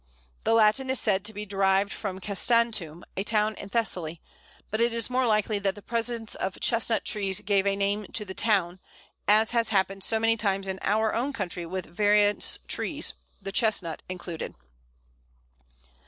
The 0.45 0.55
Latin 0.55 0.89
is 0.89 0.99
said 0.99 1.23
to 1.25 1.31
be 1.31 1.45
derived 1.45 1.93
from 1.93 2.19
Kastanum, 2.19 3.03
a 3.15 3.23
town 3.23 3.53
in 3.59 3.69
Thessaly, 3.69 4.19
but 4.71 4.81
it 4.81 4.93
is 4.93 5.11
more 5.11 5.27
likely 5.27 5.59
that 5.59 5.75
the 5.75 5.81
presence 5.83 6.33
of 6.33 6.59
Chestnut 6.59 7.05
trees 7.05 7.41
gave 7.41 7.67
a 7.67 7.75
name 7.75 8.07
to 8.13 8.25
the 8.25 8.33
town, 8.33 8.79
as 9.27 9.51
has 9.51 9.69
happened 9.69 10.03
so 10.03 10.19
many 10.19 10.37
times 10.37 10.65
in 10.67 10.79
our 10.81 11.13
own 11.13 11.33
country 11.33 11.67
with 11.67 11.85
various 11.85 12.57
trees, 12.67 13.13
the 13.39 13.51
Chestnut 13.51 14.01
included. 14.09 14.55